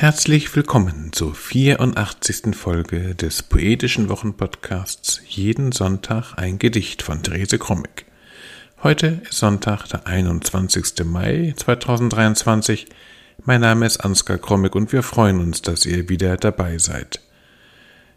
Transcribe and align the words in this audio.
Herzlich 0.00 0.56
willkommen 0.56 1.12
zur 1.12 1.34
84. 1.34 2.56
Folge 2.56 3.14
des 3.14 3.42
Poetischen 3.42 4.08
Wochenpodcasts 4.08 5.20
Jeden 5.28 5.72
Sonntag 5.72 6.38
ein 6.38 6.58
Gedicht 6.58 7.02
von 7.02 7.22
Therese 7.22 7.58
Krommig. 7.58 8.06
Heute 8.82 9.20
ist 9.28 9.34
Sonntag, 9.34 9.88
der 9.88 10.06
21. 10.06 11.04
Mai 11.04 11.52
2023. 11.54 12.86
Mein 13.44 13.60
Name 13.60 13.84
ist 13.84 13.98
Ansgar 13.98 14.38
Krommig 14.38 14.74
und 14.74 14.90
wir 14.90 15.02
freuen 15.02 15.38
uns, 15.38 15.60
dass 15.60 15.84
ihr 15.84 16.08
wieder 16.08 16.38
dabei 16.38 16.78
seid. 16.78 17.20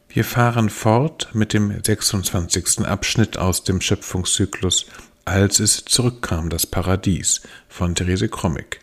Wir 0.07 0.23
fahren 0.23 0.69
fort 0.69 1.31
mit 1.33 1.51
dem 1.51 1.83
26. 1.83 2.85
Abschnitt 2.85 3.37
aus 3.37 3.65
dem 3.65 3.81
Schöpfungszyklus 3.81 4.85
Als 5.25 5.59
es 5.59 5.83
zurückkam, 5.83 6.49
das 6.49 6.65
Paradies 6.65 7.41
von 7.67 7.93
Therese 7.93 8.29
Krommig. 8.29 8.82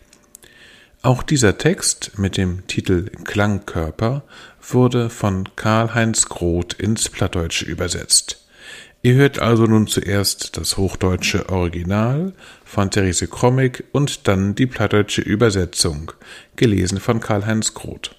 Auch 1.02 1.22
dieser 1.22 1.56
Text 1.56 2.18
mit 2.18 2.36
dem 2.36 2.66
Titel 2.66 3.08
Klangkörper 3.24 4.22
wurde 4.60 5.08
von 5.08 5.48
Karl-Heinz 5.56 6.28
Groth 6.28 6.74
ins 6.74 7.08
Plattdeutsche 7.08 7.64
übersetzt. 7.64 8.44
Ihr 9.00 9.14
hört 9.14 9.38
also 9.38 9.64
nun 9.64 9.86
zuerst 9.86 10.58
das 10.58 10.76
hochdeutsche 10.76 11.48
Original 11.48 12.34
von 12.66 12.90
Therese 12.90 13.28
Krommig 13.28 13.84
und 13.92 14.28
dann 14.28 14.54
die 14.54 14.66
plattdeutsche 14.66 15.22
Übersetzung, 15.22 16.12
gelesen 16.56 17.00
von 17.00 17.18
Karl-Heinz 17.20 17.72
Groth. 17.72 18.14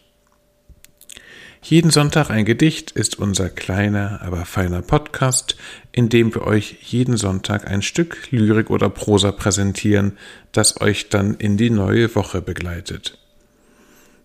Jeden 1.63 1.91
Sonntag 1.91 2.31
ein 2.31 2.43
Gedicht 2.43 2.91
ist 2.91 3.20
unser 3.20 3.49
kleiner, 3.49 4.21
aber 4.23 4.45
feiner 4.45 4.81
Podcast, 4.81 5.55
in 5.91 6.09
dem 6.09 6.34
wir 6.34 6.41
euch 6.41 6.77
jeden 6.81 7.17
Sonntag 7.17 7.67
ein 7.67 7.84
Stück 7.84 8.31
Lyrik 8.31 8.71
oder 8.71 8.89
Prosa 8.89 9.31
präsentieren, 9.31 10.17
das 10.51 10.81
euch 10.81 11.09
dann 11.09 11.35
in 11.35 11.57
die 11.57 11.70
neue 11.70 12.13
Woche 12.15 12.41
begleitet. 12.41 13.20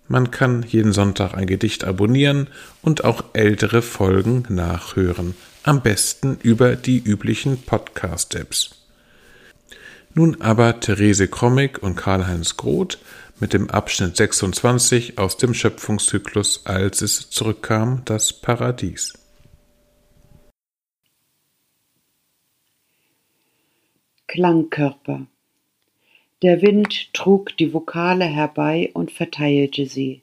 Man 0.09 0.30
kann 0.30 0.64
jeden 0.66 0.92
Sonntag 0.92 1.34
ein 1.34 1.46
Gedicht 1.46 1.84
abonnieren 1.84 2.48
und 2.80 3.04
auch 3.04 3.23
ältere 3.34 3.82
Folgen 3.82 4.46
nachhören, 4.48 5.34
am 5.62 5.82
besten 5.82 6.38
über 6.43 6.74
die 6.74 6.98
üblichen 6.98 7.60
Podcast-Apps. 7.60 8.85
Nun 10.18 10.40
aber 10.40 10.80
Therese 10.80 11.28
Krommig 11.28 11.82
und 11.82 11.95
Karl-Heinz 11.95 12.56
Groth 12.56 12.98
mit 13.38 13.52
dem 13.52 13.68
Abschnitt 13.68 14.16
26 14.16 15.18
aus 15.18 15.36
dem 15.36 15.52
Schöpfungszyklus 15.52 16.64
Als 16.64 17.02
es 17.02 17.28
zurückkam, 17.28 18.00
das 18.06 18.32
Paradies. 18.32 19.12
Klangkörper 24.26 25.26
Der 26.40 26.62
Wind 26.62 27.12
trug 27.12 27.54
die 27.59 27.74
Vokale 27.74 28.24
herbei 28.24 28.90
und 28.94 29.12
verteilte 29.12 29.84
sie. 29.84 30.22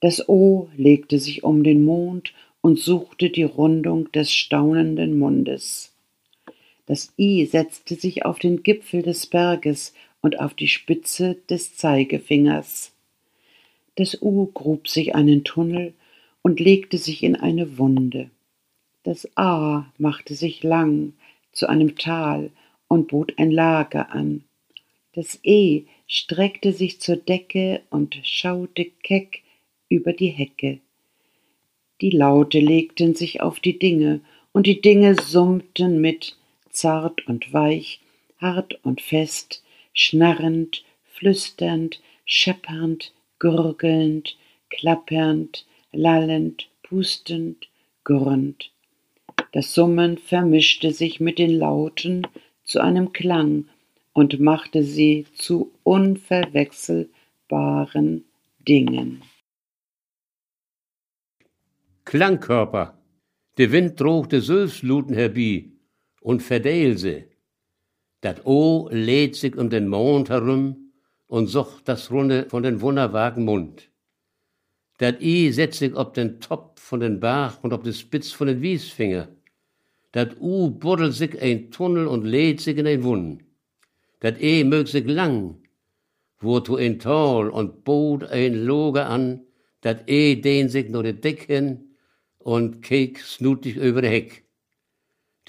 Das 0.00 0.26
O 0.26 0.70
legte 0.78 1.18
sich 1.18 1.44
um 1.44 1.64
den 1.64 1.84
Mond 1.84 2.32
und 2.62 2.78
suchte 2.78 3.28
die 3.28 3.42
Rundung 3.42 4.10
des 4.10 4.32
staunenden 4.32 5.18
Mundes. 5.18 5.92
Das 6.88 7.12
I 7.18 7.44
setzte 7.44 7.96
sich 7.96 8.24
auf 8.24 8.38
den 8.38 8.62
Gipfel 8.62 9.02
des 9.02 9.26
Berges 9.26 9.92
und 10.22 10.40
auf 10.40 10.54
die 10.54 10.68
Spitze 10.68 11.36
des 11.50 11.76
Zeigefingers. 11.76 12.94
Das 13.96 14.22
U 14.22 14.46
grub 14.46 14.88
sich 14.88 15.14
einen 15.14 15.44
Tunnel 15.44 15.92
und 16.40 16.60
legte 16.60 16.96
sich 16.96 17.22
in 17.22 17.36
eine 17.36 17.76
Wunde. 17.76 18.30
Das 19.02 19.28
A 19.36 19.92
machte 19.98 20.34
sich 20.34 20.62
lang 20.62 21.12
zu 21.52 21.68
einem 21.68 21.96
Tal 21.96 22.52
und 22.88 23.08
bot 23.08 23.34
ein 23.36 23.50
Lager 23.50 24.10
an. 24.10 24.44
Das 25.12 25.40
E 25.42 25.84
streckte 26.06 26.72
sich 26.72 27.02
zur 27.02 27.16
Decke 27.16 27.82
und 27.90 28.18
schaute 28.22 28.86
keck 29.02 29.42
über 29.90 30.14
die 30.14 30.28
Hecke. 30.28 30.78
Die 32.00 32.10
Laute 32.10 32.60
legten 32.60 33.14
sich 33.14 33.42
auf 33.42 33.60
die 33.60 33.78
Dinge, 33.78 34.22
und 34.52 34.66
die 34.66 34.80
Dinge 34.80 35.14
summten 35.16 36.00
mit, 36.00 36.38
zart 36.70 37.26
und 37.26 37.52
weich, 37.52 38.00
hart 38.38 38.78
und 38.84 39.00
fest, 39.00 39.64
schnarrend, 39.92 40.84
flüsternd, 41.04 42.00
scheppernd, 42.24 43.12
gurgelnd, 43.38 44.36
klappernd, 44.70 45.66
lallend, 45.92 46.68
pustend, 46.82 47.68
gurrend. 48.04 48.70
Das 49.52 49.74
Summen 49.74 50.18
vermischte 50.18 50.92
sich 50.92 51.20
mit 51.20 51.38
den 51.38 51.56
Lauten 51.58 52.26
zu 52.64 52.80
einem 52.80 53.12
Klang 53.12 53.68
und 54.12 54.40
machte 54.40 54.82
sie 54.82 55.26
zu 55.34 55.72
unverwechselbaren 55.84 58.24
Dingen. 58.58 59.22
Klangkörper. 62.04 62.98
Der 63.58 63.70
Wind 63.72 64.00
drohte 64.00 64.40
Sülfsluten 64.40 65.14
herbei 65.14 65.70
und 66.28 66.42
verdeil 66.42 67.24
Dat 68.20 68.44
O 68.44 68.90
lädt 68.92 69.34
sich 69.34 69.56
um 69.56 69.70
den 69.70 69.88
Mond 69.88 70.28
herum 70.28 70.92
und 71.26 71.46
sucht 71.46 71.88
das 71.88 72.10
Runde 72.10 72.46
von 72.50 72.62
den 72.62 72.82
wunderwagen 72.82 73.46
Mund. 73.46 73.88
Dat 74.98 75.22
I 75.22 75.50
setzt 75.52 75.78
sich 75.78 75.94
ob 75.96 76.12
den 76.12 76.38
Top 76.38 76.78
von 76.80 77.00
den 77.00 77.18
Bach 77.18 77.54
und 77.62 77.72
ob 77.72 77.82
die 77.82 77.94
Spitz 77.94 78.30
von 78.30 78.48
den 78.48 78.60
Wiesfinger. 78.60 79.28
Dat 80.12 80.36
U 80.38 80.68
buddelt 80.70 81.14
sich 81.14 81.40
ein 81.40 81.70
Tunnel 81.70 82.06
und 82.06 82.24
lädt 82.26 82.60
sich 82.60 82.76
in 82.76 82.86
ein 82.86 83.04
Wund. 83.04 83.42
Dat 84.20 84.38
E 84.38 84.64
mög 84.64 84.86
sich 84.88 85.06
lang, 85.06 85.56
wozu 86.40 86.76
ein 86.76 86.98
Tal 86.98 87.48
und 87.48 87.84
bot 87.84 88.24
ein 88.24 88.66
Loge 88.66 89.06
an, 89.06 89.46
dat 89.80 90.10
E 90.10 90.34
dehnt 90.34 90.72
sich 90.72 90.90
nur 90.90 91.04
de 91.04 91.14
Deck 91.14 91.44
hin 91.44 91.94
und 92.36 92.82
keek 92.82 93.18
snutig 93.20 93.76
über 93.76 94.02
de 94.02 94.10
Heck. 94.10 94.47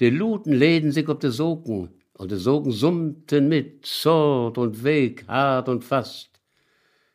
De 0.00 0.08
Luten 0.08 0.54
läden 0.54 0.92
sich 0.92 1.08
ob 1.08 1.20
de 1.20 1.30
Soken, 1.30 1.90
und 2.14 2.30
die 2.30 2.36
Sogen 2.36 2.70
summten 2.70 3.48
mit, 3.48 3.84
Sort 3.84 4.56
und 4.56 4.82
Weg, 4.82 5.26
hart 5.28 5.68
und 5.68 5.84
fast. 5.84 6.30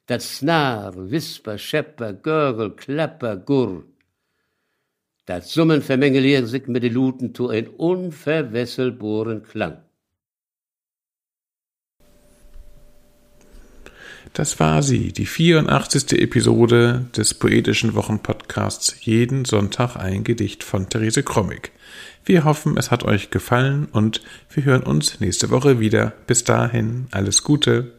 Dat 0.06 0.22
Snar, 0.22 0.94
Wisper, 1.12 1.58
Schepper, 1.58 2.14
Görgel, 2.14 2.76
Klapper, 2.76 3.38
Gurr. 3.38 3.86
Dat 5.26 5.46
Summen 5.46 5.82
vermengeliert 5.82 6.48
sich 6.48 6.68
mit 6.68 6.84
den 6.84 6.94
Luten 6.94 7.34
zu 7.34 7.50
ein 7.50 7.68
unverwesselboren 7.68 9.42
Klang. 9.42 9.85
Das 14.36 14.60
war 14.60 14.84
sie, 14.84 15.14
die 15.14 15.28
84. 15.28 16.12
Episode 16.20 17.06
des 17.16 17.34
Poetischen 17.36 17.96
Wochenpodcasts 17.96 18.98
Jeden 19.00 19.46
Sonntag 19.46 19.96
ein 19.96 20.26
Gedicht 20.26 20.62
von 20.66 20.90
Therese 20.90 21.24
Krommig. 21.24 21.72
Wir 22.26 22.44
hoffen, 22.44 22.76
es 22.78 22.92
hat 22.92 23.06
euch 23.06 23.30
gefallen 23.30 23.88
und 23.94 24.22
wir 24.50 24.66
hören 24.66 24.84
uns 24.84 25.22
nächste 25.22 25.52
Woche 25.52 25.80
wieder. 25.80 26.12
Bis 26.28 26.44
dahin, 26.44 27.08
alles 27.12 27.44
Gute. 27.44 27.94